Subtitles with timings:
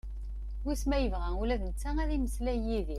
[0.63, 2.89] Wisen ma yebɣa ula d netta ad yemeslay d yid-i?